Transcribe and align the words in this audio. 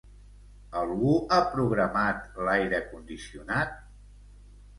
Algú 0.79 1.11
ha 1.35 1.39
programat 1.51 2.41
l'aire 2.47 2.81
condicionat? 2.95 3.79